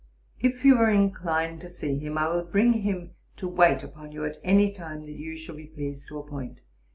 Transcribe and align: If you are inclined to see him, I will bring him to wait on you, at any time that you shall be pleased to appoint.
If 0.39 0.65
you 0.65 0.77
are 0.77 0.89
inclined 0.89 1.61
to 1.61 1.69
see 1.69 1.95
him, 1.99 2.17
I 2.17 2.27
will 2.27 2.41
bring 2.43 2.73
him 2.81 3.11
to 3.37 3.47
wait 3.47 3.83
on 3.95 4.11
you, 4.11 4.25
at 4.25 4.39
any 4.43 4.71
time 4.71 5.01
that 5.05 5.11
you 5.11 5.37
shall 5.37 5.55
be 5.55 5.67
pleased 5.67 6.07
to 6.07 6.17
appoint. 6.17 6.59